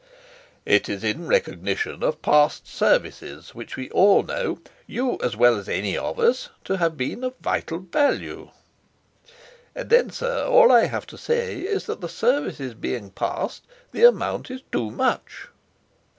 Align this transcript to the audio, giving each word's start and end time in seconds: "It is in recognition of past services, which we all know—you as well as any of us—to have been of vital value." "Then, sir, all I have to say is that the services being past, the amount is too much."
"It 0.65 0.89
is 0.89 1.03
in 1.03 1.27
recognition 1.27 2.01
of 2.01 2.23
past 2.23 2.67
services, 2.67 3.53
which 3.53 3.75
we 3.75 3.87
all 3.91 4.23
know—you 4.23 5.19
as 5.21 5.35
well 5.37 5.55
as 5.59 5.69
any 5.69 5.95
of 5.95 6.19
us—to 6.19 6.77
have 6.77 6.97
been 6.97 7.23
of 7.23 7.35
vital 7.39 7.77
value." 7.77 8.49
"Then, 9.75 10.09
sir, 10.09 10.43
all 10.47 10.71
I 10.71 10.85
have 10.85 11.05
to 11.05 11.19
say 11.19 11.57
is 11.59 11.85
that 11.85 12.01
the 12.01 12.09
services 12.09 12.73
being 12.73 13.11
past, 13.11 13.63
the 13.91 14.05
amount 14.05 14.49
is 14.49 14.63
too 14.71 14.89
much." 14.89 15.49